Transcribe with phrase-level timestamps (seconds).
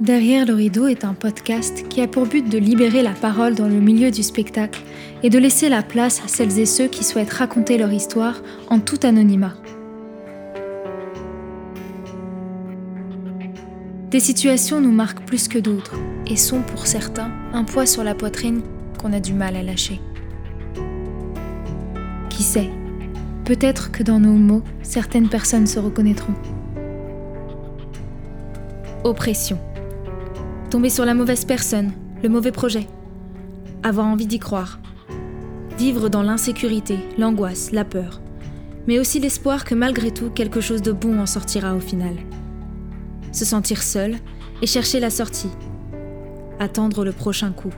[0.00, 3.68] Derrière le rideau est un podcast qui a pour but de libérer la parole dans
[3.68, 4.80] le milieu du spectacle
[5.22, 8.40] et de laisser la place à celles et ceux qui souhaitent raconter leur histoire
[8.70, 9.52] en tout anonymat.
[14.10, 18.14] Des situations nous marquent plus que d'autres et sont pour certains un poids sur la
[18.14, 18.62] poitrine
[18.98, 20.00] qu'on a du mal à lâcher.
[22.30, 22.70] Qui sait
[23.44, 26.34] Peut-être que dans nos mots, certaines personnes se reconnaîtront.
[29.04, 29.58] Oppression.
[30.70, 31.90] Tomber sur la mauvaise personne,
[32.22, 32.86] le mauvais projet.
[33.82, 34.78] Avoir envie d'y croire.
[35.76, 38.20] Vivre dans l'insécurité, l'angoisse, la peur.
[38.86, 42.14] Mais aussi l'espoir que malgré tout, quelque chose de bon en sortira au final.
[43.32, 44.18] Se sentir seul
[44.62, 45.50] et chercher la sortie.
[46.60, 47.74] Attendre le prochain coup.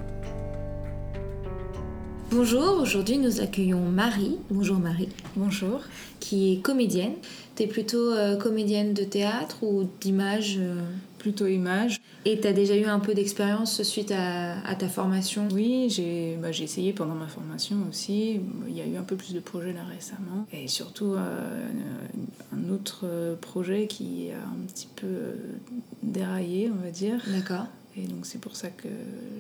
[2.31, 4.37] Bonjour, aujourd'hui nous accueillons Marie.
[4.51, 5.09] Bonjour Marie.
[5.35, 5.81] Bonjour.
[6.21, 7.15] Qui est comédienne.
[7.57, 10.83] Tu es plutôt euh, comédienne de théâtre ou d'image euh
[11.23, 12.01] Plutôt image.
[12.25, 15.47] Et tu as déjà eu un peu d'expérience suite à, ta formation?
[15.53, 18.41] Oui, j'ai bah, essayé pendant ma formation aussi.
[18.67, 20.47] Il y a eu un peu plus de projets là récemment.
[20.53, 21.69] Et surtout euh,
[22.53, 25.07] un autre projet qui a un petit peu
[26.03, 27.23] déraillé, on va dire.
[27.29, 27.67] D'accord.
[27.97, 28.89] Et donc c'est pour ça que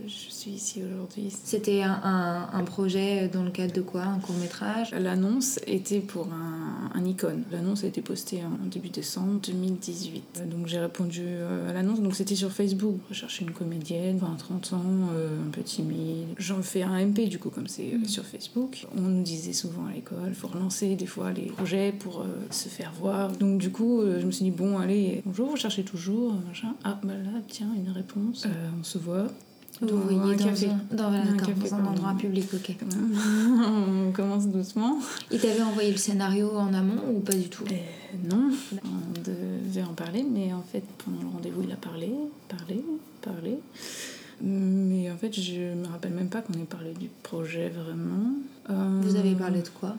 [0.06, 1.32] je suis ici aujourd'hui.
[1.44, 6.28] C'était un, un, projet dans le cadre de quoi Un court métrage L'annonce était pour
[6.32, 7.44] un, un icône.
[7.50, 10.42] L'annonce a été postée en début décembre 2018.
[10.50, 12.00] Donc j'ai répondu euh, à l'annonce.
[12.00, 12.98] Donc c'était sur Facebook.
[13.08, 14.82] Rechercher une comédienne, 20-30 ans,
[15.14, 16.28] euh, un peu timide.
[16.38, 18.04] J'en fais un MP du coup comme c'est euh, mm.
[18.06, 18.86] sur Facebook.
[18.96, 22.68] On nous disait souvent à l'école, il faut relancer des fois les projets pour se
[22.68, 23.32] faire voir.
[23.32, 26.74] Donc du coup je me suis dit bon allez, bonjour, vous cherchez toujours, machin.
[26.84, 28.41] Ah bah là tiens une réponse.
[28.46, 29.26] Euh, on se voit.
[29.80, 30.68] Vous voyez dans, café.
[30.68, 32.76] Un, dans, un, café, un endroit public, ok.
[33.66, 34.98] on commence doucement.
[35.30, 37.64] Il t'avait envoyé le scénario en amont ou pas du tout?
[37.70, 37.74] Euh,
[38.30, 38.50] Non,
[38.84, 42.12] on devait en parler, mais en fait, pendant le rendez-vous, il a parlé,
[42.48, 42.84] parlé,
[43.22, 43.58] parlé.
[44.40, 48.32] Mais en fait, je me rappelle même pas qu'on ait parlé du projet vraiment.
[48.70, 49.96] Euh, Vous avez parlé de quoi?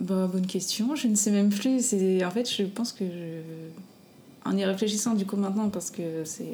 [0.00, 1.78] bah, Bonne question, je ne sais même plus.
[2.24, 4.48] En fait, je pense que je...
[4.48, 6.44] En y réfléchissant du coup maintenant, parce que c'est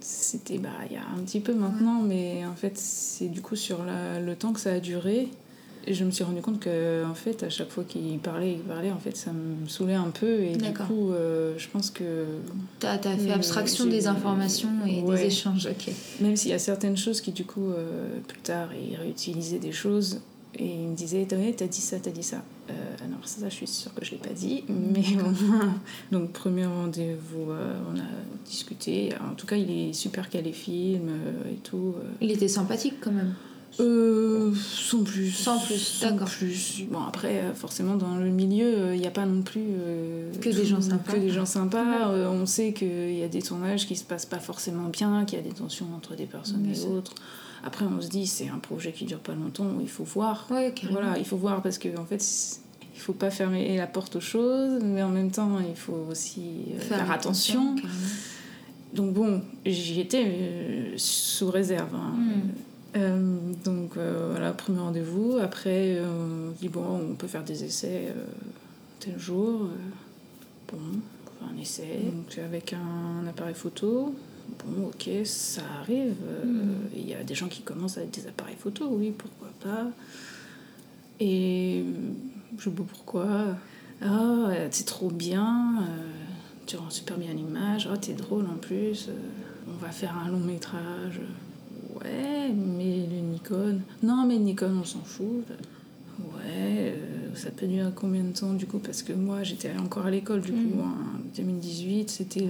[0.00, 3.56] c'était bah, il y a un petit peu maintenant, mais en fait, c'est du coup
[3.56, 5.28] sur le temps que ça a duré.
[5.86, 8.60] Et je me suis rendu compte que en fait, à chaque fois qu'il parlait, il
[8.60, 10.42] parlait, en fait, ça me saoulait un peu.
[10.42, 12.26] Et du coup, euh, je pense que.
[12.80, 15.92] Tu as, fait abstraction des informations et des échanges, ok.
[16.20, 19.72] Même s'il y a certaines choses qui, du coup, euh, plus tard, il réutilisait des
[19.72, 20.20] choses
[20.58, 22.42] et il me disait T'as dit ça, t'as dit ça.
[22.70, 22.72] Euh,
[23.04, 24.64] alors, ça, je suis sûre que je ne l'ai pas dit.
[24.68, 25.02] Mais
[26.12, 28.04] Donc, premier rendez-vous, euh, on a
[28.44, 29.10] discuté.
[29.20, 31.94] En tout cas, il est super calé film euh, et tout.
[32.20, 33.34] Il était sympathique quand même
[33.72, 35.30] sans plus.
[35.30, 36.28] Sans plus, d'accord.
[36.28, 36.84] plus.
[36.90, 39.62] Bon, après, forcément, dans le milieu, il n'y a pas non plus.
[40.40, 41.12] que des gens sympas.
[41.12, 42.10] Que des gens sympas.
[42.10, 45.40] on sait qu'il y a des tournages qui se passent pas forcément bien, qu'il y
[45.40, 47.14] a des tensions entre des personnes et autres.
[47.64, 50.46] Après, on se dit, c'est un projet qui dure pas longtemps, il faut voir.
[50.48, 52.24] voilà, il faut voir parce qu'en en fait,
[52.94, 56.66] il faut pas fermer la porte aux choses, mais en même temps, il faut aussi
[56.74, 57.76] euh, faire, attention.
[58.94, 61.94] donc bon, j'y étais euh, sous réserve.
[61.94, 62.14] Hein.
[62.16, 62.40] Hmm.
[62.96, 63.92] Euh, donc
[64.30, 65.38] voilà, premier rendez-vous.
[65.42, 68.14] Après, on dit, bon, on peut faire des essais
[69.00, 69.68] tel jour.
[70.72, 72.00] bon, on fait un essai.
[72.04, 74.14] Donc avec un appareil photo
[74.58, 76.16] bon, ok, ça arrive.
[76.28, 76.88] Euh, hmm.
[76.94, 79.90] Il y a des gens qui commencent avec des appareils photo, oui, pourquoi pas.
[81.18, 81.84] Et
[82.58, 83.56] je sais pas pourquoi.
[84.02, 85.82] Ah, c'est trop bien.
[85.82, 86.10] Euh,
[86.66, 87.88] tu rends super bien l'image.
[87.92, 89.08] Oh, t'es drôle en plus.
[89.08, 89.12] Euh,
[89.68, 91.20] on va faire un long métrage.
[91.96, 93.80] Ouais, mais le Nikon.
[94.02, 95.44] Non, mais le Nikon, on s'en fout.
[96.18, 96.94] Ouais,
[97.34, 98.78] ça peut durer combien de temps du coup?
[98.78, 100.76] Parce que moi, j'étais encore à l'école du coup.
[100.76, 100.80] Hmm.
[100.80, 102.48] En 2018, c'était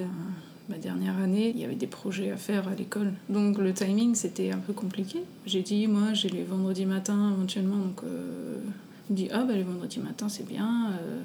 [0.70, 3.12] ma dernière année, il y avait des projets à faire à l'école.
[3.28, 5.18] Donc le timing, c'était un peu compliqué.
[5.44, 7.76] J'ai dit, moi, j'ai les vendredis matins éventuellement.
[7.76, 8.56] Donc, euh,
[9.32, 10.92] ah, bah, les vendredis matins, c'est bien.
[10.92, 11.20] Euh,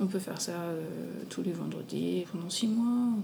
[0.00, 0.82] on peut faire ça euh,
[1.28, 3.14] tous les vendredis pendant six mois.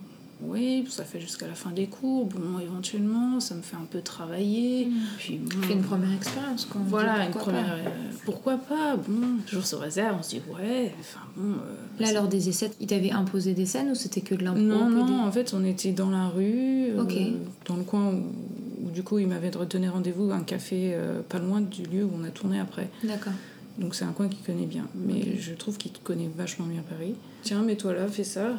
[0.42, 2.26] Oui, ça fait jusqu'à la fin des cours.
[2.26, 4.86] Bon, éventuellement, ça me fait un peu travailler.
[4.86, 4.92] Mmh.
[5.18, 6.80] Puis, bon, une première expérience, quoi.
[6.86, 7.72] Voilà, une première.
[7.72, 7.90] Euh,
[8.24, 11.52] pourquoi pas Bon, toujours se réserve, on se dit, ouais, enfin bon.
[11.52, 14.62] Euh, Là, lors des essais, il t'avait imposé des scènes ou c'était que de l'impro
[14.62, 17.32] Non, non, en fait, on était dans la rue, euh,
[17.66, 20.96] dans le coin où, du coup, il m'avait donné rendez-vous, un café
[21.28, 22.88] pas loin du lieu où on a tourné après.
[23.04, 23.34] D'accord.
[23.78, 24.86] Donc c'est un coin qu'il connaît bien.
[24.94, 27.14] Mais je trouve qu'il connaît vachement bien Paris.
[27.42, 28.56] Tiens, mets-toi là, fais ça.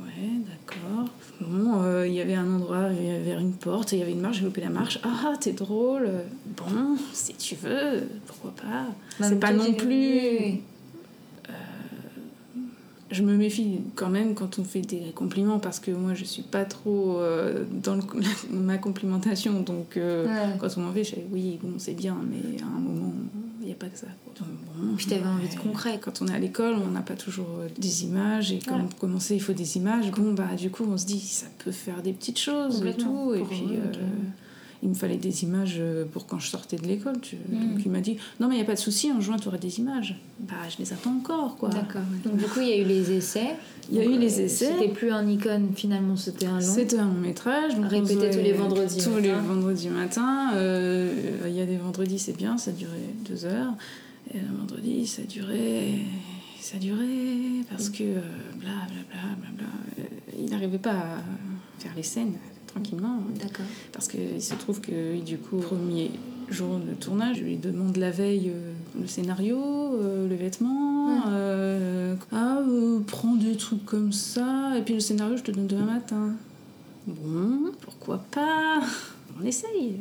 [0.00, 1.08] Ouais, d'accord.
[1.40, 4.38] Bon, euh, il y avait un endroit vers une porte, il y avait une marche,
[4.38, 4.98] j'ai loupé la marche.
[5.02, 6.08] Ah, t'es drôle.
[6.56, 8.86] Bon, si tu veux, pourquoi pas.
[9.26, 10.60] C'est pas non plus.
[11.48, 11.52] Euh,
[13.10, 16.42] je me méfie quand même quand on fait des compliments parce que moi je suis
[16.42, 17.98] pas trop euh, dans
[18.50, 19.98] ma complimentation donc
[20.58, 23.12] quand on m'en fait je dis oui bon c'est bien mais à un moment
[23.74, 24.06] a pas que ça
[24.40, 25.98] bon, puis t'avais envie de concret.
[26.00, 28.52] Quand on est à l'école on n'a pas toujours euh, des images.
[28.52, 30.10] Et quand on commence il faut des images.
[30.10, 33.34] Bon bah du coup on se dit ça peut faire des petites choses et tout.
[33.34, 33.78] Et puis
[34.84, 37.16] il me fallait des images euh, pour quand je sortais de l'école.
[37.16, 37.72] Mm.
[37.72, 39.48] Donc il m'a dit Non, mais il n'y a pas de souci, en juin, tu
[39.48, 40.20] auras des images.
[40.40, 41.70] Bah, je les attends encore, quoi.
[41.70, 42.02] D'accord.
[42.22, 43.56] Donc du coup, il y a eu les essais.
[43.90, 44.72] Il y a eu les euh, essais.
[44.72, 46.74] C'était plus un icône, finalement, c'était un long.
[46.74, 47.74] C'était un long métrage.
[47.74, 49.02] Donc Répété tous les vendredis.
[49.02, 50.50] Tous les vendredis matin.
[50.54, 51.12] Euh,
[51.46, 53.72] il y a des vendredis, c'est bien, ça durait deux heures.
[54.34, 55.92] Et le vendredi, ça durait.
[56.60, 60.04] Ça durait parce que bla bla bla bla bla.
[60.38, 61.18] Il n'arrivait pas à
[61.78, 62.34] faire les scènes
[62.74, 63.22] tranquillement.
[63.40, 63.66] D'accord.
[63.92, 66.10] Parce qu'il se trouve que, du coup, premier
[66.50, 71.28] jour de tournage, je lui demande la veille euh, le scénario, euh, le vêtement.
[71.28, 72.58] Euh, ah,
[73.06, 76.32] prends des trucs comme ça, et puis le scénario, je te donne demain matin.
[77.06, 78.80] Bon, pourquoi pas?
[79.40, 79.96] On essaye.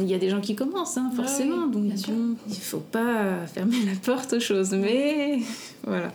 [0.00, 1.66] Il y a des gens qui commencent, hein, forcément.
[1.68, 4.72] donc, bon, il faut pas fermer la porte aux choses.
[4.72, 5.40] Mais
[5.86, 6.12] voilà.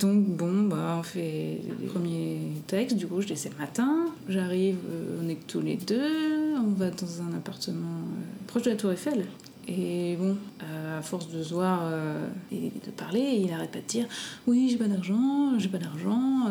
[0.00, 4.78] Donc bon, bah, on fait les premiers textes, du coup je laissais le matin, j'arrive,
[4.90, 8.76] euh, on est tous les deux, on va dans un appartement euh, proche de la
[8.76, 9.26] tour Eiffel.
[9.66, 13.86] Et bon, à force de se voir euh, et de parler, il arrête pas de
[13.86, 14.06] dire
[14.46, 16.48] Oui, j'ai pas d'argent, j'ai pas d'argent,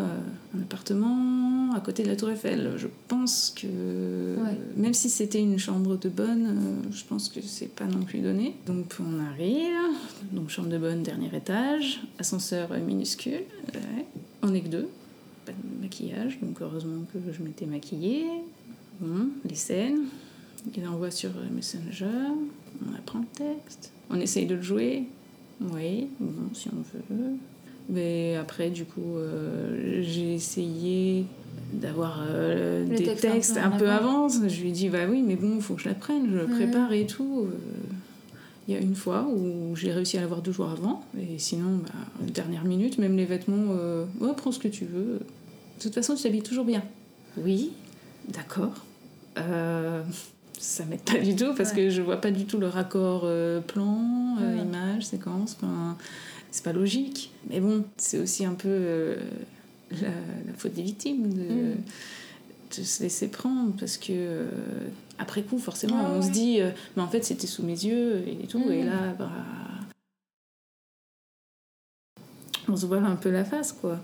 [0.55, 2.73] un appartement à côté de la Tour Eiffel.
[2.77, 4.35] Je pense que,
[4.75, 8.55] même si c'était une chambre de bonne, je pense que c'est pas non plus donné.
[8.65, 9.77] Donc on arrive,
[10.31, 13.43] donc chambre de bonne, dernier étage, ascenseur minuscule,
[14.41, 14.89] on est que deux,
[15.45, 18.25] pas de maquillage, donc heureusement que je m'étais maquillée.
[18.99, 20.05] Bon, les scènes,
[20.75, 22.07] il envoie sur Messenger
[22.89, 25.03] on apprend le texte, on essaye de le jouer,
[25.61, 27.37] oui, bon, si on veut.
[27.89, 31.25] Mais après, du coup, euh, j'ai essayé
[31.73, 34.29] d'avoir euh, des textes un peu, avant.
[34.29, 36.47] Je lui ai dit, bah oui, mais bon, il faut que je l'apprenne, je le
[36.47, 37.47] prépare et tout.
[37.47, 37.57] Euh,
[38.67, 41.79] il y a une fois où j'ai réussi à l'avoir deux jours avant, et sinon,
[41.83, 43.75] bah, dernière minute, même les vêtements,
[44.21, 45.19] ouais, prends ce que tu veux.
[45.19, 46.81] De toute façon, tu t'habilles toujours bien.
[47.37, 47.71] Oui,
[48.29, 48.85] d'accord
[50.63, 53.59] ça m'aide pas du tout parce que je vois pas du tout le raccord euh,
[53.59, 55.57] plan, euh, image, séquence.
[55.57, 55.97] Enfin,
[56.51, 57.31] c'est pas logique.
[57.49, 59.17] Mais bon, c'est aussi un peu euh,
[59.91, 61.75] la, faute des victimes de, mm.
[62.77, 64.45] de, se laisser prendre parce que
[65.19, 66.59] après coup, forcément, on se dit,
[66.95, 68.85] mais en fait, c'était sous mes yeux et tout, et mm.
[68.85, 69.31] là, bah,
[72.69, 73.99] on se voile un peu la face, quoi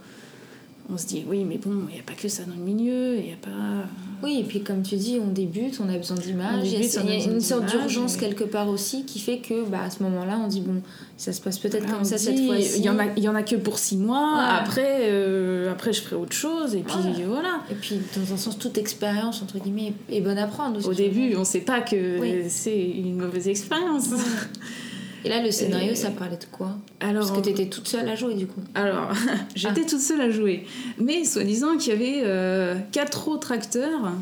[0.92, 3.18] on se dit oui mais bon il n'y a pas que ça dans le milieu
[3.18, 3.86] il y a pas
[4.24, 7.24] oui et puis comme tu dis on débute on a besoin d'images il y a,
[7.26, 10.48] une sorte d'urgence quelque part aussi qui fait que bah, à ce moment là on
[10.48, 10.82] dit bon
[11.18, 12.80] ça se passe peut-être comme ça cette fois-ci.
[12.80, 15.94] il y en a il y en a que pour six mois après euh, après
[15.94, 17.62] je ferai autre chose et puis voilà.
[17.72, 21.36] et puis dans un sens toute expérience entre guillemets est bonne à prendre au début
[21.36, 24.10] on sait pas que c'est une mauvaise expérience
[25.26, 26.78] Et là, le scénario, ça parlait de quoi?
[27.00, 28.62] Alors, Parce que tu étais toute seule à jouer, du coup.
[28.74, 29.12] Alors,
[29.56, 29.90] j'étais ah.
[29.90, 30.66] toute seule à jouer.
[30.98, 34.14] Mais soi-disant qu'il y avait euh, quatre autres acteurs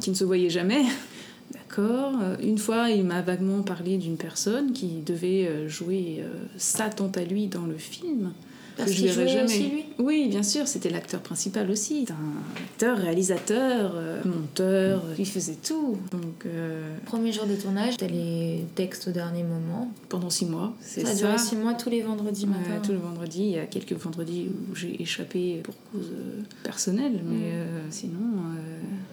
[0.00, 0.82] qui ne se voyaient jamais.
[1.52, 2.14] D'accord.
[2.42, 7.16] Une fois, il m'a vaguement parlé d'une personne qui devait euh, jouer euh, sa tante
[7.16, 8.32] à lui dans le film.
[8.80, 9.44] Parce que je verrai jamais.
[9.44, 12.06] Aussi, lui oui, bien sûr, c'était l'acteur principal aussi.
[12.08, 15.98] Un acteur, réalisateur, euh, monteur, il faisait tout.
[16.10, 19.92] Donc, euh, Premier jour de tournage, t'as les textes au dernier moment.
[20.08, 21.08] Pendant six mois, c'est ça.
[21.08, 22.80] Ça a duré six mois tous les vendredis matin.
[22.82, 23.42] tous les vendredis.
[23.42, 27.90] Il y a quelques vendredis où j'ai échappé pour cause euh, personnelle, mais mm.
[27.90, 28.20] sinon,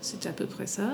[0.02, 0.94] c'était à peu près ça.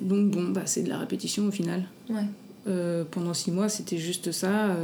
[0.00, 1.84] Donc bon, bah, c'est de la répétition au final.
[2.10, 3.04] Ouais.
[3.12, 4.76] pendant six mois, c'était juste ça.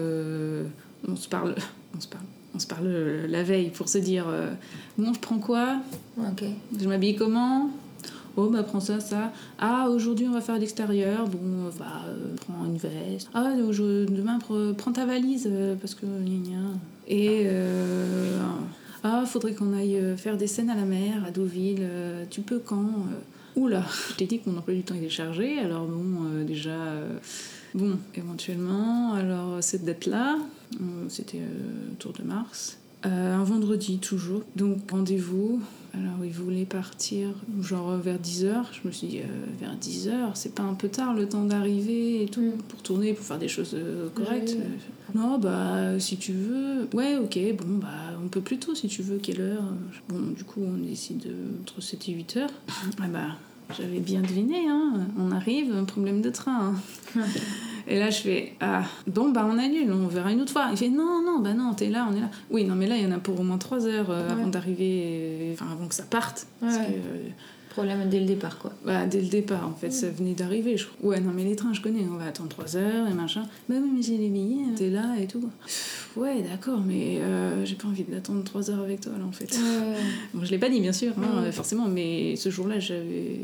[1.08, 1.56] on se parle,
[1.96, 4.50] on se parle on se parle euh, la veille pour se dire euh,
[4.96, 5.76] bon je prends quoi?
[6.78, 7.70] Je m'habille comment?
[8.36, 9.32] Oh bah prends ça ça.
[9.58, 11.28] Ah aujourd'hui on va faire l'extérieur.
[11.28, 13.28] Bon bah euh, prends une veste.
[13.34, 14.38] Ah demain
[14.76, 15.50] prends ta valise
[15.80, 16.06] parce que
[17.08, 17.48] et
[19.04, 21.86] ah faudrait qu'on aille faire des scènes à la mer à Deauville
[22.30, 23.06] tu peux quand
[23.56, 25.58] oula je t'ai dit que mon emploi du temps était chargé.
[25.58, 26.76] Alors bon déjà
[27.74, 30.38] Bon, éventuellement, alors cette date-là,
[30.74, 32.78] euh, c'était euh, autour de mars.
[33.06, 35.60] Euh, un vendredi toujours, donc rendez-vous.
[35.94, 37.30] Alors il voulait partir
[37.62, 38.64] genre vers 10h.
[38.72, 39.20] Je me suis dit
[39.58, 42.62] vers 10h, c'est pas un peu tard le temps d'arriver et tout mm.
[42.68, 43.76] pour tourner, pour faire des choses
[44.14, 44.56] correctes.
[45.14, 46.88] Non, bah si tu veux.
[46.92, 47.88] Ouais, ok, bon, bah
[48.22, 49.18] on peut plus tôt si tu veux.
[49.18, 49.64] Quelle heure?
[50.08, 51.26] Bon, du coup on décide
[51.62, 52.46] entre 7 et 8 h
[53.00, 53.36] Ah bah
[53.76, 54.92] j'avais bien deviné, hein.
[55.18, 56.74] on arrive, un problème de train.
[57.16, 57.22] Hein.
[57.86, 60.68] Et là, je fais Ah, bon, bah on annule, on verra une autre fois.
[60.70, 62.30] Il fait Non, non, bah non, t'es là, on est là.
[62.50, 64.46] Oui, non, mais là, il y en a pour au moins 3 heures euh, avant
[64.46, 66.46] d'arriver, enfin, avant que ça parte.
[66.60, 67.28] Parce que, euh,
[67.78, 68.72] Problème dès le départ, quoi.
[68.84, 70.76] Bah, dès le départ, en fait, ça venait d'arriver.
[70.76, 70.86] Je...
[71.00, 73.42] Ouais, non, mais les trains, je connais, on va attendre 3 heures et machin.
[73.68, 74.74] Bah oui, mais j'ai les billets, hein.
[74.76, 75.48] t'es là et tout.
[76.16, 79.56] Ouais, d'accord, mais euh, j'ai pas envie d'attendre 3 heures avec toi, là, en fait.
[80.34, 83.38] bon, je l'ai pas dit, bien sûr, hein, forcément, mais ce jour-là, j'avais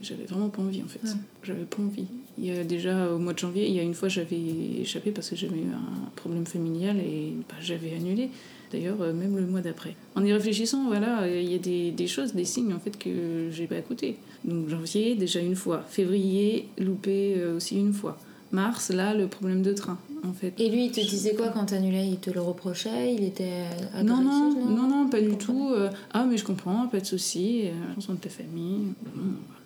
[0.00, 1.14] j'avais vraiment pas envie, en fait.
[1.42, 2.06] J'avais pas envie.
[2.38, 4.40] Il y a déjà, au mois de janvier, il y a une fois, j'avais
[4.80, 8.30] échappé parce que j'avais eu un problème familial et bah, j'avais annulé
[8.72, 9.96] d'ailleurs euh, même le mois d'après.
[10.14, 13.48] En y réfléchissant, voilà, il y a des, des, choses, des signes en fait que
[13.50, 14.18] j'ai pas écouté.
[14.44, 18.18] Donc janvier déjà une fois, février loupé euh, aussi une fois.
[18.52, 20.54] Mars, là, le problème de train, en fait.
[20.58, 22.06] Et lui, il te disait quoi quand t'annulais?
[22.06, 23.12] Il te le reprochait?
[23.12, 23.64] Il était
[24.04, 25.70] non non, non, non, pas du tout.
[25.74, 27.64] Euh, ah, mais je comprends, pas de souci.
[27.64, 28.92] Euh, de ta famille.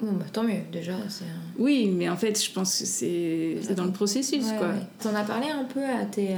[0.00, 0.94] Bon, bah tant mieux, déjà.
[1.58, 4.68] Oui, mais en fait, je pense que c'est dans le processus, quoi.
[4.68, 4.82] Ouais.
[5.02, 6.34] T'en as parlé un peu à tes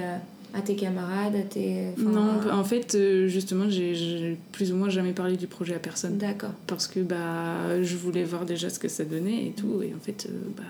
[0.55, 1.95] à tes camarades, à tes...
[1.97, 6.19] non, en fait, euh, justement, j'ai plus ou moins jamais parlé du projet à personne.
[6.19, 6.53] D'accord.
[6.67, 9.81] Parce que bah, je voulais voir déjà ce que ça donnait et tout.
[9.83, 10.63] Et en fait, euh, bah,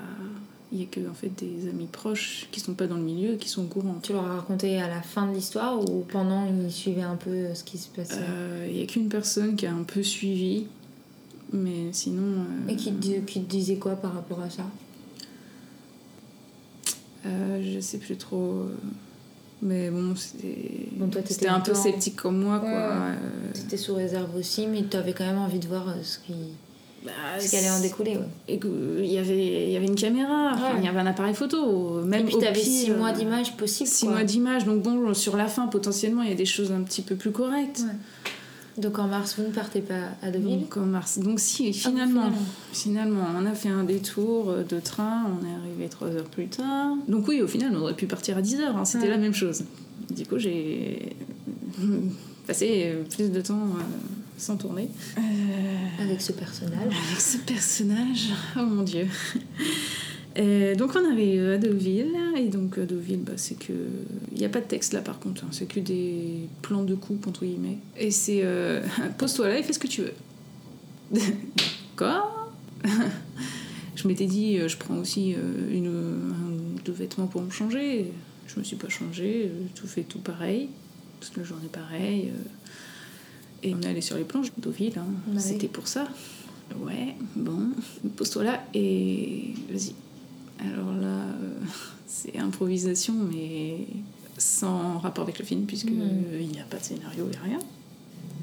[0.70, 3.34] il n'y a que en fait, des amis proches qui sont pas dans le milieu
[3.34, 3.98] qui sont au courant.
[4.02, 7.52] Tu leur as raconté à la fin de l'histoire ou pendant ils suivaient un peu
[7.52, 8.20] ce qui se passait?
[8.20, 10.66] Euh, Il n'y a qu'une personne qui a un peu suivi.
[11.52, 12.46] Mais sinon...
[12.68, 12.92] Et qui,
[13.26, 14.64] qui te disait quoi par rapport à ça?
[17.24, 18.66] Je sais plus trop...
[19.62, 22.58] Mais bon, c'était un peu sceptique comme moi.
[22.58, 22.68] quoi.
[22.68, 23.14] Euh.
[23.54, 26.34] C'était sous réserve aussi, mais tu avais quand même envie de voir euh, ce qui,
[27.04, 28.18] bah, ce qui allait en découler.
[28.48, 32.02] Et il y avait, il y avait une caméra, il y avait un appareil photo.
[32.02, 33.88] Même et puis tu avais six mois d'image possible.
[33.88, 36.82] Six mois d'image, donc bon, sur la fin, potentiellement, il y a des choses un
[36.82, 37.84] petit peu plus correctes.
[38.78, 41.18] Donc en mars, vous ne partez pas à Deauville Donc en mars.
[41.18, 42.30] Donc si, ah, finalement,
[42.72, 46.94] finalement, on a fait un détour de train, on est arrivé trois heures plus tard.
[47.08, 49.34] Donc oui, au final, on aurait pu partir à 10 heures, hein, c'était la même
[49.34, 49.64] chose.
[50.10, 51.16] Du coup, j'ai
[52.46, 53.82] passé plus de temps euh,
[54.38, 54.88] sans tourner.
[55.18, 56.80] Euh, avec ce personnage.
[56.82, 59.06] Avec ce personnage, oh mon dieu.
[60.38, 63.72] Euh, donc on arrive à Deauville, et donc à Deauville, bah, c'est que.
[64.32, 65.48] Il n'y a pas de texte là par contre, hein.
[65.50, 67.78] c'est que des plans de coupe entre guillemets.
[67.98, 68.82] Et c'est euh,
[69.18, 70.14] pose-toi là et fais ce que tu veux.
[71.96, 72.50] Quoi
[73.94, 75.36] Je m'étais dit, euh, je prends aussi
[75.70, 78.06] une, un, deux vêtements pour me changer.
[78.46, 80.68] Je me suis pas changée, tout fait tout pareil,
[81.20, 82.32] toute la journée pareil.
[83.62, 85.06] Et on est allé sur les planches de Deauville, hein.
[85.28, 86.08] bah c'était pour ça.
[86.80, 87.68] Ouais, bon,
[88.16, 89.94] pose-toi là et vas-y.
[90.64, 91.54] Alors là, euh,
[92.06, 93.86] c'est improvisation, mais
[94.38, 96.52] sans rapport avec le film, puisqu'il mm.
[96.52, 97.58] n'y a pas de scénario et rien.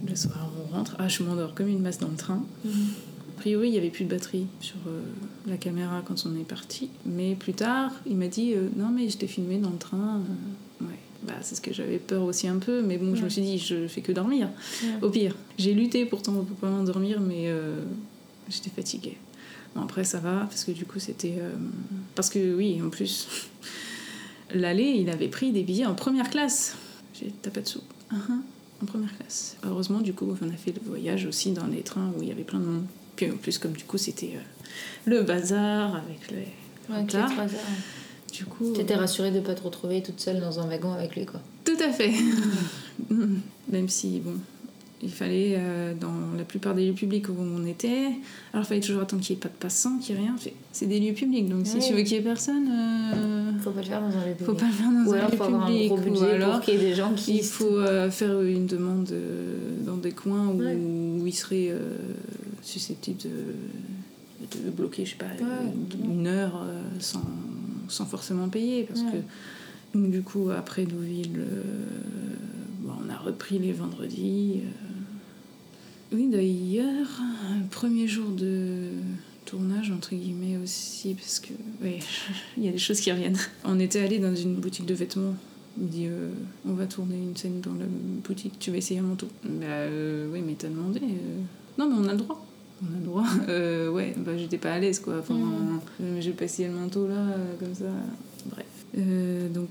[0.08, 0.96] Le soir, on rentre.
[1.00, 2.44] Ah, je m'endors comme une masse dans le train.
[2.66, 2.70] Mm.
[2.70, 5.02] A priori, il n'y avait plus de batterie sur euh,
[5.48, 6.90] la caméra quand on est parti.
[7.06, 10.22] Mais plus tard, il m'a dit euh, Non, mais je t'ai filmé dans le train.
[10.82, 10.88] ouais.
[11.24, 13.58] Bah, c'est ce que j'avais peur aussi un peu, mais bon, je me suis dit
[13.58, 14.50] Je fais que dormir.
[15.02, 17.54] Au pire, j'ai lutté pourtant pour pas m'endormir, mais
[18.50, 19.18] j'étais fatiguée
[19.76, 21.36] après, ça va, parce que du coup, c'était.
[21.40, 21.54] Euh,
[22.16, 23.28] parce que oui, en plus,
[24.54, 26.76] l'aller, il avait pris des billets en première classe.
[27.14, 27.82] J'ai tapé de sous.
[28.12, 28.42] Uh-huh,
[28.82, 29.58] en première classe.
[29.64, 32.32] Heureusement, du coup, on a fait le voyage aussi dans les trains où il y
[32.32, 32.86] avait plein de monde.
[33.16, 34.40] Puis en plus, comme du coup, c'était euh,
[35.06, 36.48] le bazar avec les.
[36.94, 37.06] Ouais,
[38.34, 38.74] Du coup.
[38.74, 41.26] T'étais euh, rassurée de ne pas te retrouver toute seule dans un wagon avec lui,
[41.26, 41.42] quoi.
[41.64, 42.14] Tout à fait.
[43.70, 44.36] Même si, bon,
[45.02, 48.08] il fallait, euh, dans la plupart des lieux publics où on était,
[48.54, 50.36] alors il fallait toujours attendre qu'il n'y ait pas de passants, qu'il n'y ait rien.
[50.74, 52.68] C'est des lieux publics, donc si tu veux qu'il n'y ait personne.
[52.70, 53.60] Euh...
[53.60, 54.46] Faut pas le faire dans un lieu public.
[54.46, 56.62] Faut pas le faire dans ou un alors lieu faut avoir un gros budget alors
[56.62, 57.38] qu'il y ait des gens qui.
[57.38, 61.74] Il faut euh, faire une demande euh, dans des coins où, où il serait
[62.62, 65.28] susceptible de, de, bloquer, je sais pas,
[66.04, 66.66] une, heure
[67.00, 67.24] sans,
[67.88, 68.84] sans, forcément payer.
[68.84, 71.40] Parce que, donc, du coup, après Deauville,
[72.82, 74.62] bon, on a repris les vendredis.
[76.12, 77.08] Oui, d'ailleurs,
[77.70, 78.90] premier jour de
[79.46, 82.00] tournage, entre guillemets aussi, parce que, oui,
[82.58, 83.38] il y a des choses qui reviennent.
[83.64, 85.36] On était allé dans une boutique de vêtements.
[85.78, 86.30] Il me dit, euh,
[86.68, 89.28] on va tourner une scène dans la boutique, tu vas essayer un manteau.
[89.44, 91.00] Bah euh, oui, mais t'as demandé.
[91.04, 91.42] Euh.
[91.78, 92.46] Non, mais on a le droit.
[92.82, 93.92] On a le droit.
[93.94, 95.20] ouais, bah j'étais pas à l'aise, quoi.
[95.20, 96.22] Enfin, mm.
[96.22, 97.24] j'ai pas essayé le manteau là,
[97.60, 97.86] comme ça.
[98.48, 98.66] Bref.
[99.54, 99.70] donc,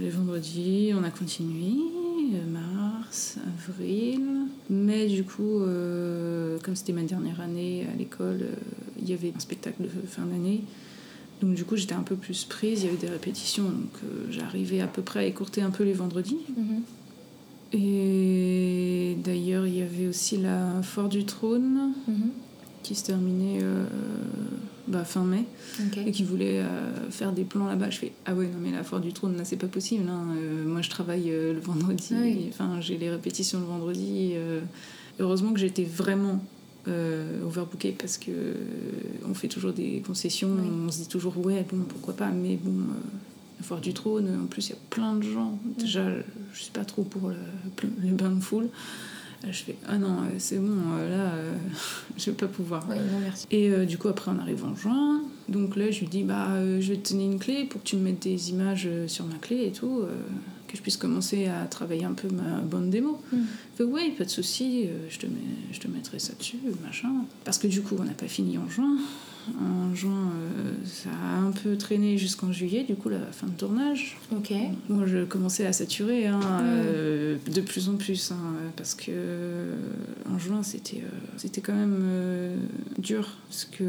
[0.00, 1.74] les vendredis, on a continué
[3.12, 3.36] mars,
[3.68, 4.20] avril.
[4.70, 8.54] Mais du coup, euh, comme c'était ma dernière année à l'école, euh,
[9.00, 10.62] il y avait un spectacle de fin d'année.
[11.40, 14.26] Donc du coup, j'étais un peu plus prise, il y avait des répétitions, donc euh,
[14.30, 16.38] j'arrivais à peu près à écourter un peu les vendredis.
[16.56, 16.82] Mhm.
[17.74, 21.94] Et d'ailleurs, il y avait aussi la Fort du Trône.
[22.06, 22.30] Mhm.
[22.82, 23.60] Qui se terminait
[24.88, 25.44] bah, fin mai
[26.04, 26.62] et qui voulait
[27.10, 27.90] faire des plans là-bas.
[27.90, 30.08] Je fais ah ouais non mais la foire du trône là c'est pas possible.
[30.08, 30.24] Hein.
[30.66, 34.34] moi je travaille le vendredi, ah enfin j'ai les répétitions le vendredi.
[35.20, 36.42] heureusement que j'étais vraiment
[36.88, 38.32] euh, overbooké parce que
[39.28, 40.50] on fait toujours des concessions,
[40.84, 42.72] on se dit toujours ouais bon pourquoi pas, mais bon
[43.58, 45.60] la foire du trône, en plus il y a plein de gens.
[45.78, 46.10] Déjà
[46.52, 47.36] je suis pas trop pour le,
[48.02, 48.68] le bain de foule.
[49.50, 51.32] Je fais ah non c'est bon là
[52.16, 52.86] je vais pas pouvoir.
[53.50, 56.48] Et du coup après on arrive en juin, donc là je lui dis bah
[56.80, 59.36] je vais te donner une clé pour que tu me mettes des images sur ma
[59.36, 60.04] clé et tout
[60.72, 63.20] que je puisse commencer à travailler un peu ma bonne démo.
[63.30, 63.36] Mm.
[63.76, 65.32] Fait, oui, pas de souci, euh, je, te mets,
[65.70, 67.12] je te mettrai ça dessus, machin.
[67.44, 68.96] Parce que du coup, on n'a pas fini en juin.
[69.60, 73.52] En juin, euh, ça a un peu traîné jusqu'en juillet, du coup, la fin de
[73.52, 74.16] tournage.
[74.30, 74.52] Ok.
[74.88, 76.60] Moi, je commençais à saturer hein, mm.
[76.62, 79.72] euh, de plus en plus, hein, parce que
[80.30, 81.02] en juin, c'était
[81.36, 82.58] c'était quand même
[82.98, 83.84] dur, parce que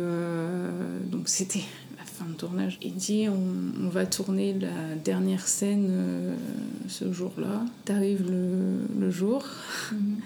[1.10, 1.64] donc c'était
[2.14, 2.78] fin de tournage.
[2.82, 6.36] Il dit on, va tourner la dernière scène euh,
[6.88, 7.66] ce jour-là.
[7.86, 9.44] T'arrives le, le jour.
[9.92, 10.18] Mhm.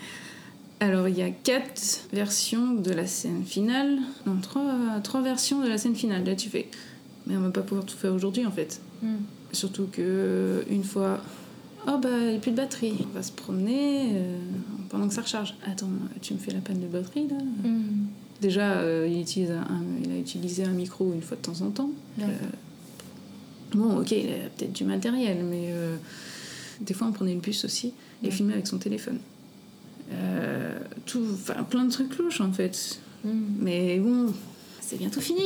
[0.80, 3.98] Alors il y a quatre versions de la scène finale.
[4.26, 6.24] Non, trois, trois versions de la scène finale.
[6.24, 6.68] Là tu fais.
[7.26, 8.82] Mais on va pas pouvoir tout faire aujourd'hui en fait.
[9.02, 9.18] Mhm.
[9.52, 11.22] Surtout que une fois.
[11.88, 12.94] Oh bah il n'y a plus de batterie.
[13.10, 14.38] On va se promener euh,
[14.90, 15.56] pendant que ça recharge.
[15.66, 15.90] Attends,
[16.22, 17.38] tu me fais la panne de batterie là?
[17.64, 18.08] Mhm.
[18.42, 19.52] Déjà, euh, il, utilise
[20.04, 21.90] il a utilisé un micro une fois de temps en temps.
[22.20, 22.26] Euh,
[23.74, 25.98] bon, ok, il a peut-être du matériel, mais euh,
[26.82, 27.94] des fois on prenait une puce aussi
[28.24, 29.20] et filmait avec son téléphone.
[31.06, 31.26] Tout,
[31.70, 33.00] plein de trucs louches en fait.
[33.24, 33.30] Mm.
[33.60, 34.34] Mais bon,
[34.82, 35.44] c'est bientôt fini.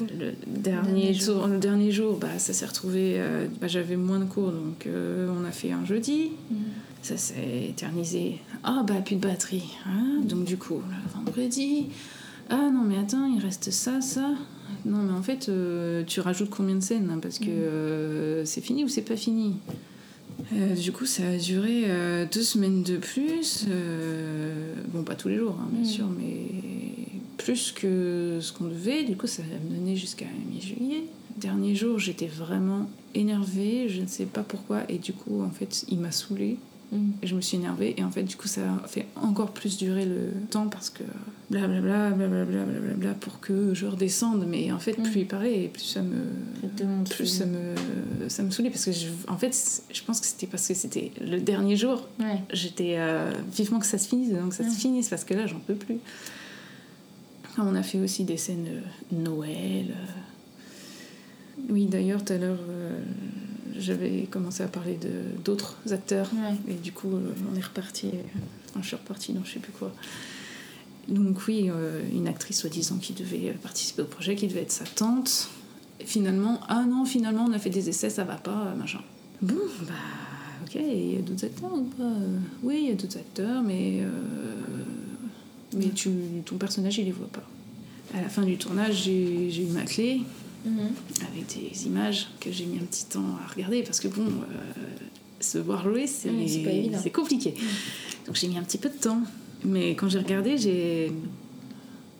[0.00, 3.20] Le dernier, jour, le dernier jour, bah, ça s'est retrouvé.
[3.60, 6.30] bah, J'avais moins de cours, donc on a fait un jeudi.
[6.50, 6.56] Mm
[7.02, 8.38] ça s'est éternisé.
[8.62, 9.76] Ah bah plus de batterie.
[9.86, 10.20] Hein.
[10.24, 11.86] Donc du coup, le vendredi,
[12.48, 14.30] ah non mais attends, il reste ça, ça.
[14.84, 17.48] Non mais en fait, euh, tu rajoutes combien de scènes hein, Parce que mm.
[17.48, 19.56] euh, c'est fini ou c'est pas fini?
[20.52, 21.84] Euh, du coup, ça a duré
[22.32, 23.66] deux semaines de plus.
[24.88, 25.92] bon, pas tous les jours, hein, bien mm.
[25.92, 26.46] sûr, mais
[27.36, 29.04] plus que ce qu'on devait.
[29.04, 31.04] Du coup, ça va me donner jusqu'à mi-juillet.
[31.36, 35.84] Dernier jour, j'étais vraiment énervée, je ne sais pas pourquoi, et du coup, en fait,
[35.88, 36.58] il m'a saoulée.
[36.92, 37.10] Mm.
[37.22, 37.94] je me suis énervée.
[37.96, 41.02] Et en fait du coup ça a fait encore plus durer le temps parce que
[41.50, 44.44] blablabla blablabla blablabla pour que je redescende.
[44.48, 45.18] Mais en fait plus mm.
[45.18, 47.74] il parlait plus ça me plus ça me
[48.28, 48.70] ça me saoulait.
[48.70, 52.08] Parce que je, en fait je pense que c'était parce que c'était le dernier jour.
[52.52, 54.32] J'étais euh, vivement que ça se finisse.
[54.32, 55.98] Donc ça se finisse parce que là j'en peux plus.
[57.58, 61.62] On a fait aussi des scènes Noël euh.
[61.68, 62.98] oui d'ailleurs tout à l'heure euh,
[63.80, 66.30] j'avais commencé à parler de d'autres acteurs.
[66.68, 68.10] Et du coup euh, on est reparti
[68.80, 69.92] je suis repartie dans je sais plus quoi.
[71.08, 74.84] Donc oui euh, une actrice soi-disant qui devait participer au projet qui devait être sa
[74.84, 75.50] tante.
[75.98, 79.00] Et finalement ah non finalement on a fait des essais ça va pas machin.
[79.42, 79.94] Bon bah
[80.64, 82.12] ok il y a d'autres acteurs ou pas
[82.62, 84.08] oui il y a d'autres acteurs mais euh,
[85.76, 86.10] mais tu
[86.44, 87.46] ton personnage il les voit pas.
[88.14, 90.20] À la fin du tournage j'ai eu ma clé
[90.64, 90.92] Mhm.
[91.32, 94.82] avec des images que j'ai mis un petit temps à regarder parce que bon, euh,
[95.40, 97.54] se voir jouer, c'est compliqué.
[97.56, 97.66] Mhm.
[98.26, 99.22] Donc j'ai mis un petit peu de temps.
[99.64, 100.56] Mais quand j'ai regardé,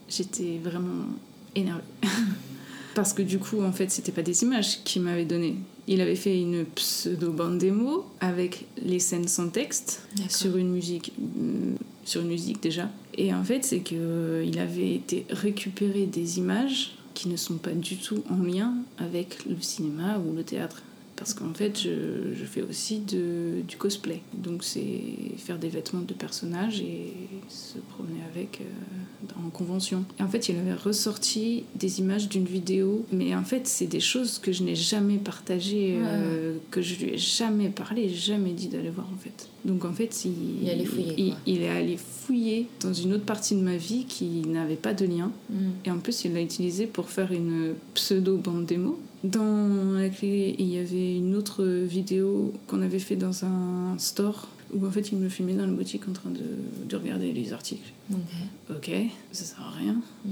[0.08, 1.06] j'étais vraiment
[1.54, 1.82] énervée.
[2.94, 5.56] parce que du coup, en fait, c'était pas des images qu'il m'avait donné.
[5.86, 11.76] Il avait fait une pseudo-bande démo avec les scènes sans texte sur une musique mm,
[12.04, 12.90] sur une musique déjà.
[13.16, 17.72] Et en fait, c'est que il avait été récupérer des images qui ne sont pas
[17.72, 20.82] du tout en lien avec le cinéma ou le théâtre.
[21.20, 24.22] Parce qu'en fait, je, je, fais aussi de, du cosplay.
[24.32, 25.02] Donc, c'est
[25.36, 27.12] faire des vêtements de personnages et
[27.50, 30.06] se promener avec euh, en convention.
[30.18, 33.04] Et en fait, il avait ressorti des images d'une vidéo.
[33.12, 37.10] Mais en fait, c'est des choses que je n'ai jamais partagées, euh, que je lui
[37.10, 39.49] ai jamais parlé, jamais dit d'aller voir en fait.
[39.64, 43.60] Donc en fait, il, il, fouiller, il, est allé fouiller dans une autre partie de
[43.60, 45.30] ma vie qui n'avait pas de lien.
[45.50, 45.54] Mm.
[45.84, 48.98] Et en plus, il l'a utilisé pour faire une pseudo-bande démo.
[49.22, 54.48] Dans la clé, il y avait une autre vidéo qu'on avait fait dans un store
[54.72, 56.40] où en fait il me filmait dans la boutique en train de,
[56.88, 57.92] de regarder les articles.
[58.12, 58.76] Ok.
[58.76, 58.90] Ok,
[59.32, 60.00] ça sert à rien.
[60.24, 60.30] Mm.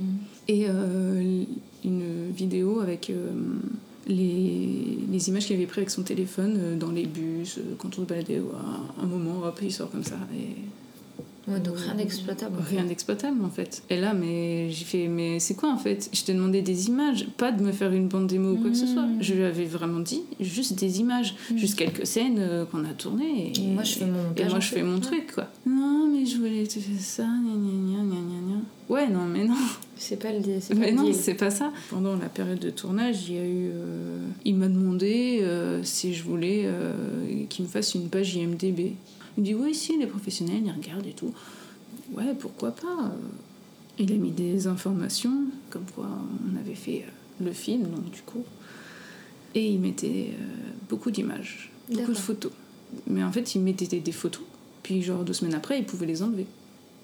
[0.48, 1.44] Et euh,
[1.84, 3.10] une vidéo avec.
[3.10, 3.30] Euh,
[4.06, 7.98] les, les images qu'il avait prises avec son téléphone euh, dans les bus, euh, quand
[7.98, 8.40] on se baladait,
[8.98, 10.16] à un moment, hop, il sort comme ça.
[10.34, 11.50] Et...
[11.50, 12.58] Ouais, donc rien d'exploitable.
[12.68, 13.82] Rien d'exploitable en fait.
[13.88, 16.10] Et là, mais j'ai fait, mais c'est quoi en fait?
[16.12, 18.76] Je t'ai demandé des images, pas de me faire une bande démo ou quoi que
[18.76, 19.06] ce soit.
[19.06, 19.22] Mmh.
[19.22, 21.56] Je lui avais vraiment dit juste des images, mmh.
[21.56, 23.54] juste quelques scènes euh, qu'on a tournées.
[23.56, 25.48] Et, moi je fais mon, et moi, je fais mon truc quoi.
[25.64, 28.60] Non, mais je voulais te faire ça, gna gna gna gna gna.
[28.90, 29.54] Ouais, non, mais non.
[29.98, 30.40] C'est pas le
[30.76, 31.72] Mais non, c'est pas ça.
[31.90, 33.70] Pendant la période de tournage, il y a eu.
[33.72, 38.94] Euh, il m'a demandé euh, si je voulais euh, qu'il me fasse une page IMDB.
[39.36, 41.34] Il me dit oui, si, les professionnels, ils regardent et tout.
[42.12, 43.12] Ouais, pourquoi pas
[43.98, 46.08] Il a mis des informations, comme quoi
[46.46, 47.04] on avait fait
[47.40, 48.44] le film, donc du coup.
[49.54, 50.30] Et il mettait
[50.88, 52.52] beaucoup d'images, beaucoup de photos.
[53.06, 54.44] Mais en fait, il mettait des photos,
[54.82, 56.46] puis genre deux semaines après, il pouvait les enlever.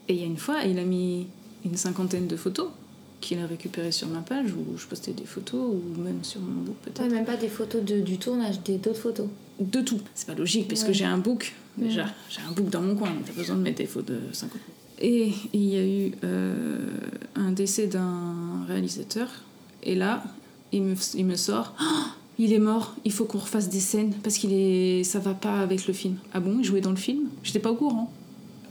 [0.08, 1.26] Et il y a une fois, il a mis
[1.64, 2.68] une cinquantaine de photos
[3.24, 6.62] qu'il a récupérées sur ma page où je postais des photos ou même sur mon
[6.62, 7.10] book peut-être.
[7.10, 9.26] même pas des photos de, du tournage, des d'autres photos.
[9.58, 10.00] De tout.
[10.14, 12.06] C'est pas logique puisque j'ai un book déjà.
[12.28, 14.60] J'ai un book dans mon coin, donc t'as besoin de mettre des photos de 50.
[15.00, 16.78] Et il y a eu euh,
[17.34, 19.28] un décès d'un réalisateur
[19.82, 20.22] et là,
[20.72, 21.74] il me, il me sort.
[21.80, 21.84] Oh,
[22.38, 25.60] il est mort, il faut qu'on refasse des scènes parce qu'il est, ça va pas
[25.60, 26.16] avec le film.
[26.32, 27.28] Ah bon, il jouait dans le film?
[27.42, 28.12] J'étais pas au courant.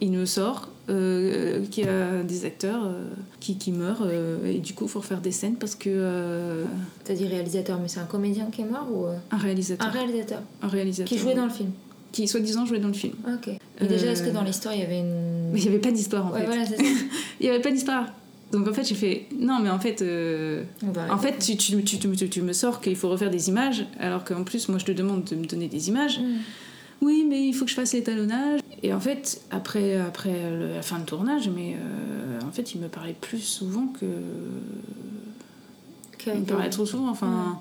[0.01, 3.05] Il me sort, euh, qui a des acteurs euh,
[3.39, 6.65] qui, qui, meurent euh, et du coup il faut refaire des scènes parce que
[7.05, 9.87] t'as dit réalisateur mais c'est un comédien qui est mort ou un réalisateur.
[9.87, 10.41] Un réalisateur.
[10.61, 11.71] Un réalisateur qui jouait dans le film.
[12.11, 13.13] Qui soi-disant jouait dans le film.
[13.33, 13.53] Ok.
[13.79, 15.91] Mais déjà est-ce que dans l'histoire il y avait une mais il y avait pas
[15.91, 16.45] d'histoire en ouais, fait.
[16.47, 16.83] voilà, c'est ça.
[17.39, 18.07] il y avait pas d'histoire.
[18.51, 20.03] Donc en fait j'ai fait non mais en fait
[21.09, 24.43] en fait tu, tu, tu, tu, me sors qu'il faut refaire des images alors qu'en
[24.43, 26.19] plus moi je te demande de me donner des images.
[26.19, 26.39] Mm
[27.01, 28.61] oui, mais il faut que je fasse l'étalonnage.
[28.81, 30.33] Et en fait, après, après
[30.73, 34.05] la fin de tournage, mais euh, en fait, il me parlait plus souvent que.
[36.27, 37.59] il me parlait trop souvent, enfin,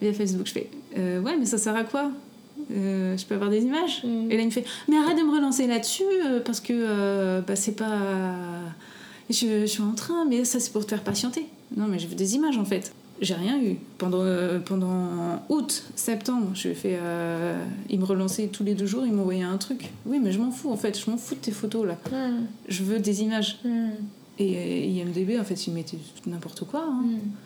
[0.00, 0.46] via Facebook.
[0.46, 2.10] Je fais, euh, ouais, mais ça sert à quoi?
[2.70, 4.04] Euh, je peux avoir des images?
[4.04, 4.30] Mm.
[4.30, 6.04] Et là, il me fait Mais arrête de me relancer là-dessus
[6.44, 7.98] parce que bah, c'est pas.
[9.30, 11.46] Je, je, suis en train, mais ça, c'est pour te faire patienter.
[11.76, 13.76] Non, mais je veux des images en fait j'ai rien eu.
[13.98, 16.98] Pendant, euh, pendant août, septembre, je fait.
[17.00, 19.90] Euh, il me relançait tous les deux jours, il m'envoyait un truc.
[20.06, 21.96] Oui, mais je m'en fous en fait, je m'en fous de tes photos là.
[22.68, 23.58] Je veux des images.
[24.36, 25.96] Et, euh, IMDB, en fait, il mettait
[26.26, 26.84] n'importe quoi.
[26.88, 27.04] Hein.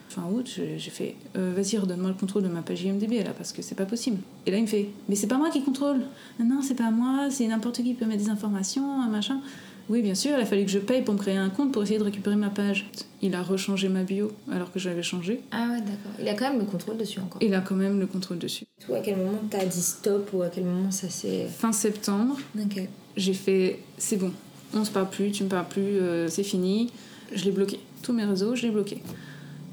[0.08, 3.60] Fin août, j'ai fait Vas-y, redonne-moi le contrôle de ma page IMDB là, parce que
[3.60, 4.18] c'est pas possible.
[4.46, 6.00] Et là, il me fait Mais c'est pas moi qui contrôle.
[6.42, 9.40] Non, c'est pas moi, c'est n'importe qui qui peut mettre des informations, un machin.
[9.88, 11.82] Oui, bien sûr, il a fallu que je paye pour me créer un compte pour
[11.82, 12.90] essayer de récupérer ma page.
[13.22, 15.40] Il a rechangé ma bio alors que j'avais changé.
[15.50, 16.12] Ah ouais, d'accord.
[16.20, 17.40] Il a quand même le contrôle dessus encore.
[17.42, 18.64] Il a quand même le contrôle dessus.
[18.88, 21.46] Ou à quel moment t'as dit stop ou à quel moment ça s'est.
[21.46, 22.36] Fin septembre.
[22.58, 22.82] Ok.
[23.16, 24.32] J'ai fait c'est bon,
[24.74, 26.90] on se parle plus, tu me parles plus, euh, c'est fini.
[27.34, 27.80] Je l'ai bloqué.
[28.02, 29.02] Tous mes réseaux, je l'ai bloqué.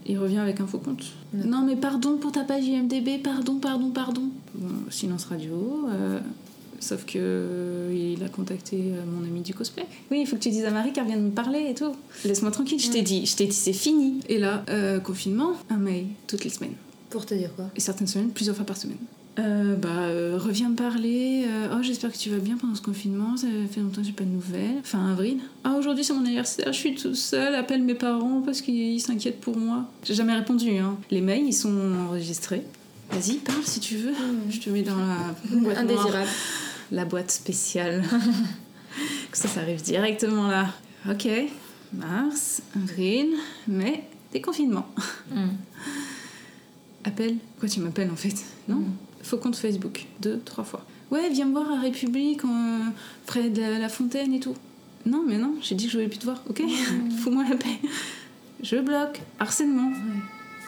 [0.08, 1.04] Il revient avec un faux compte.
[1.34, 4.30] Non mais pardon pour ta page IMDB, pardon, pardon, pardon.
[4.54, 5.88] Bon, silence radio.
[5.90, 6.20] Euh,
[6.80, 9.86] Sauf que euh, il a contacté euh, mon ami du cosplay.
[10.12, 11.96] Oui, il faut que tu dises à Marie qu'elle vienne me parler et tout.
[12.24, 14.20] Laisse-moi tranquille, je t'ai dit, je t'ai dit c'est fini.
[14.30, 16.76] Et là, euh, confinement, un mail toutes les semaines.
[17.10, 17.66] Pour te dire quoi?
[17.76, 18.98] Et certaines semaines, plusieurs fois par semaine.
[19.38, 20.08] bah,
[20.38, 21.46] reviens me parler.
[21.72, 23.38] oh, j'espère que tu vas bien pendant ce confinement.
[23.38, 24.82] Ça fait longtemps que j'ai pas de nouvelles.
[24.84, 25.40] Fin avril.
[25.64, 27.56] Ah, aujourd'hui c'est mon anniversaire, je suis toute seule.
[27.56, 29.86] Appelle mes parents parce qu'ils s'inquiètent pour moi.
[30.04, 30.78] J'ai jamais répondu.
[30.78, 30.98] Hein.
[31.12, 31.76] Les mails, ils sont
[32.08, 32.64] enregistrés.
[33.16, 34.12] Vas-y, parle si tu veux.
[34.12, 34.52] Mmh.
[34.52, 36.30] Je te mets dans la boîte Indésirable.
[36.92, 38.04] La boîte spéciale.
[39.32, 40.68] ça, ça arrive directement là.
[41.10, 41.26] Ok,
[41.94, 43.28] mars, avril,
[43.70, 44.86] mai, déconfinement.
[45.32, 45.48] Mmh.
[47.06, 47.38] Appelle.
[47.58, 48.36] Quoi, tu m'appelles en fait?
[48.68, 48.80] Non?
[48.80, 48.94] Mmh.
[49.24, 50.06] Faux compte Facebook.
[50.20, 50.86] Deux, trois fois.
[51.10, 52.80] Ouais, viens me voir à République, euh,
[53.26, 54.56] près de la, fontaine et tout.
[55.06, 56.62] Non, mais non, j'ai dit que je voulais plus te voir, ok
[57.24, 57.80] Fous-moi la paix.
[58.62, 59.22] Je bloque.
[59.40, 59.92] Harcèlement.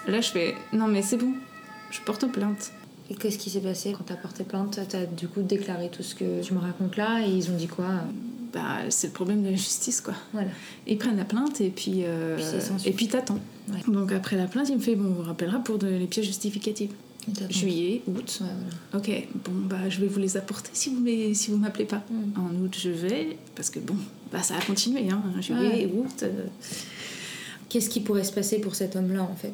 [0.07, 1.33] Là, je fais Non, mais c'est bon,
[1.91, 2.71] je porte plainte.
[3.09, 4.79] Et qu'est-ce qui s'est passé quand t'as porté plainte?
[4.89, 7.67] T'as du coup déclaré tout ce que tu me racontes là et ils ont dit
[7.67, 7.87] quoi?
[8.53, 10.13] Bah, c'est le problème de la justice quoi.
[10.33, 10.49] Voilà.
[10.87, 12.37] Ils prennent la plainte et puis, euh,
[12.85, 13.39] et puis t'attends.
[13.87, 16.91] Donc après la plainte, il me fait bon, on vous rappellera pour les pièces justificatives.
[17.49, 18.41] Juillet, août.
[18.93, 19.11] Ok,
[19.43, 22.01] bon bah je vais vous les apporter si vous si vous m'appelez pas.
[22.09, 22.39] Mm.
[22.39, 23.95] En août je vais parce que bon
[24.31, 25.21] bah ça a continué hein.
[25.41, 26.23] Juillet, août.
[26.23, 26.45] Euh.
[27.67, 29.53] Qu'est-ce qui pourrait se passer pour cet homme-là en fait?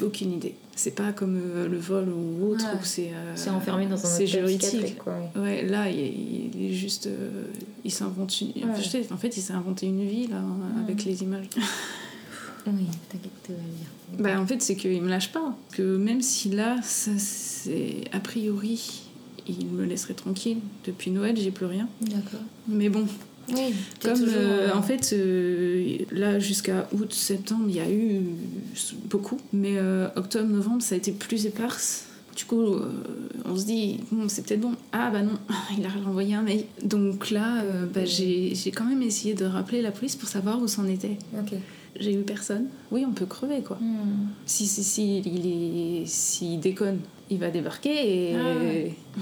[0.00, 0.54] Aucune idée.
[0.74, 3.10] C'est pas comme euh, le vol ou autre où c'est.
[3.12, 4.98] Euh, c'est enfermé dans un C'est juridique.
[4.98, 5.66] Quoi, ouais.
[5.66, 7.06] là, il, est juste.
[7.06, 7.44] Euh,
[7.84, 8.70] il s'invente une.
[9.10, 10.42] En fait, il s'est inventé une vie là,
[10.82, 11.46] avec les images.
[12.66, 14.18] oui, t'inquiète, dire.
[14.18, 15.56] Bah, en fait, c'est qu'il me lâche pas.
[15.72, 18.04] Que même si là, ça, c'est.
[18.12, 19.02] A priori,
[19.46, 20.58] il me laisserait tranquille.
[20.86, 21.88] Depuis Noël, j'ai plus rien.
[22.00, 22.40] D'accord.
[22.66, 23.06] Mais bon,
[23.48, 28.22] oui, Comme euh, en fait, euh, là jusqu'à août, septembre, il y a eu
[29.10, 32.06] beaucoup, mais euh, octobre, novembre, ça a été plus éparse.
[32.36, 32.64] Du coup,
[33.44, 34.72] on se dit, bon, c'est peut-être bon.
[34.92, 35.38] Ah bah non,
[35.78, 36.64] il a renvoyé un mail.
[36.82, 40.86] Donc là, bah, j'ai quand même essayé de rappeler la police pour savoir où c'en
[40.86, 41.18] était.
[41.38, 41.52] Ok.
[42.00, 42.68] J'ai eu personne.
[42.90, 43.76] Oui, on peut crever quoi.
[43.78, 44.28] Hmm.
[44.46, 48.34] Si, si, si, il est, s'il déconne, il va débarquer et.
[48.34, 49.20] Ah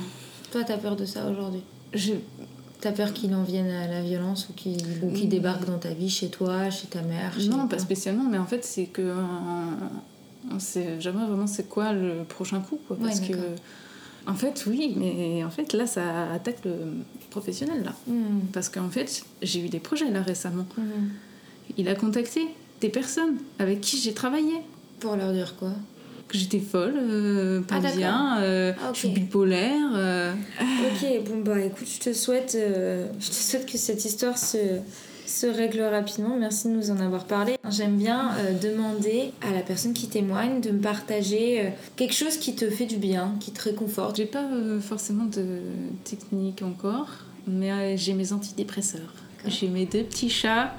[0.53, 1.63] Toi, t'as peur de ça aujourd'hui?
[1.93, 2.13] Je
[2.81, 6.29] T'as peur qu'il en vienne à la violence ou qu'il débarque dans ta vie, chez
[6.29, 9.15] toi, chez ta mère Non, pas spécialement, mais en fait, c'est que.
[10.51, 12.97] On sait jamais vraiment c'est quoi le prochain coup, quoi.
[13.01, 13.35] Parce que.
[14.27, 16.75] En fait, oui, mais en fait, là, ça attaque le
[17.31, 17.95] professionnel, là.
[18.07, 18.41] Hmm.
[18.53, 20.67] Parce qu'en fait, j'ai eu des projets, là, récemment.
[20.77, 21.09] Hmm.
[21.79, 22.43] Il a contacté
[22.81, 24.55] des personnes avec qui j'ai travaillé.
[25.01, 25.73] Pour leur dire quoi?
[26.31, 29.91] Que j'étais folle, euh, pas ah, bien, euh, ah, je suis bipolaire.
[29.95, 30.33] Euh.
[30.61, 34.59] Ok, bon bah écoute, je te souhaite, je te souhaite que cette histoire se,
[35.27, 36.37] se règle rapidement.
[36.39, 37.57] Merci de nous en avoir parlé.
[37.69, 38.31] J'aime bien
[38.63, 42.97] demander à la personne qui témoigne de me partager quelque chose qui te fait du
[42.97, 44.17] bien, qui te réconforte.
[44.17, 44.49] J'ai pas
[44.81, 45.61] forcément de
[46.05, 47.09] technique encore,
[47.49, 49.15] mais j'ai mes antidépresseurs.
[49.47, 50.75] J'ai mes deux petits chats.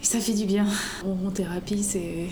[0.00, 0.66] Et ça fait du bien.
[1.04, 2.28] En thérapie, c'est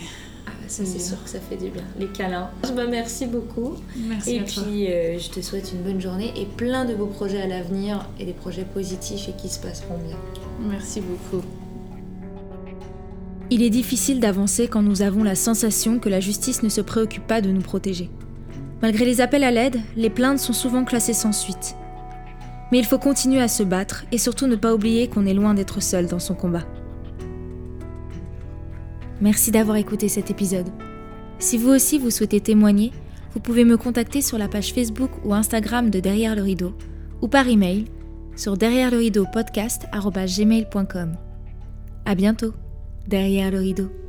[0.67, 1.83] ça c'est sûr que ça fait du bien.
[1.99, 2.49] Les câlins.
[2.75, 3.75] Bah, merci beaucoup.
[4.07, 7.41] Merci et puis euh, je te souhaite une bonne journée et plein de beaux projets
[7.41, 10.17] à l'avenir et des projets positifs et qui se passeront bien.
[10.69, 11.43] Merci beaucoup.
[13.49, 17.27] Il est difficile d'avancer quand nous avons la sensation que la justice ne se préoccupe
[17.27, 18.09] pas de nous protéger.
[18.81, 21.75] Malgré les appels à l'aide, les plaintes sont souvent classées sans suite.
[22.71, 25.53] Mais il faut continuer à se battre et surtout ne pas oublier qu'on est loin
[25.53, 26.63] d'être seul dans son combat.
[29.21, 30.69] Merci d'avoir écouté cet épisode.
[31.39, 32.91] Si vous aussi vous souhaitez témoigner,
[33.33, 36.73] vous pouvez me contacter sur la page Facebook ou Instagram de Derrière le rideau
[37.21, 37.85] ou par email
[38.35, 39.85] sur derrière le rideau podcast
[42.05, 42.53] À bientôt,
[43.07, 44.00] derrière le rideau.